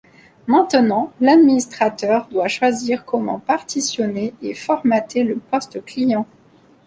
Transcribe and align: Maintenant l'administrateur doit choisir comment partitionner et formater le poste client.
Maintenant 0.47 1.13
l'administrateur 1.21 2.27
doit 2.29 2.47
choisir 2.47 3.05
comment 3.05 3.37
partitionner 3.39 4.33
et 4.41 4.55
formater 4.55 5.23
le 5.23 5.35
poste 5.35 5.85
client. 5.85 6.25